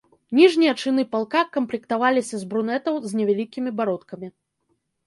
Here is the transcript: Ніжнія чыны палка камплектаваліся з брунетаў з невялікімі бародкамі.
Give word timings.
Ніжнія 0.37 0.73
чыны 0.83 1.05
палка 1.13 1.43
камплектаваліся 1.57 2.35
з 2.45 2.51
брунетаў 2.55 2.95
з 3.13 3.21
невялікімі 3.21 3.79
бародкамі. 3.81 4.27